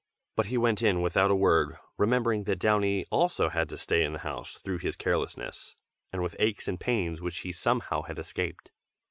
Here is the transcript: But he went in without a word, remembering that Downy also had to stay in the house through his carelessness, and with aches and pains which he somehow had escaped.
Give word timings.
But 0.35 0.47
he 0.47 0.57
went 0.57 0.81
in 0.81 1.01
without 1.03 1.29
a 1.29 1.35
word, 1.35 1.77
remembering 1.95 2.45
that 2.45 2.57
Downy 2.57 3.05
also 3.11 3.49
had 3.49 3.69
to 3.69 3.77
stay 3.77 4.03
in 4.03 4.13
the 4.13 4.17
house 4.25 4.57
through 4.63 4.79
his 4.79 4.95
carelessness, 4.95 5.75
and 6.11 6.23
with 6.23 6.35
aches 6.39 6.67
and 6.67 6.79
pains 6.79 7.21
which 7.21 7.41
he 7.41 7.51
somehow 7.51 8.01
had 8.01 8.17
escaped. 8.17 8.71